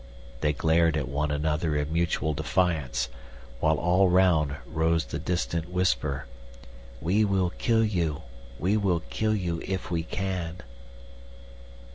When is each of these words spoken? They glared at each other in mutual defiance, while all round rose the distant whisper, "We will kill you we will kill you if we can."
They 0.39 0.51
glared 0.51 0.97
at 0.97 1.07
each 1.09 1.45
other 1.45 1.75
in 1.75 1.93
mutual 1.93 2.33
defiance, 2.33 3.07
while 3.59 3.77
all 3.77 4.09
round 4.09 4.55
rose 4.65 5.05
the 5.05 5.19
distant 5.19 5.69
whisper, 5.69 6.25
"We 6.99 7.23
will 7.23 7.51
kill 7.59 7.85
you 7.85 8.23
we 8.57 8.77
will 8.77 9.01
kill 9.11 9.35
you 9.35 9.61
if 9.63 9.91
we 9.91 10.01
can." 10.01 10.61